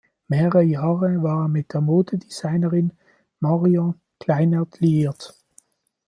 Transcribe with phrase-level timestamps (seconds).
[0.29, 2.91] Mehrere Jahre war er mit der Modedesignerin
[3.39, 5.35] Marion Kleinert liiert.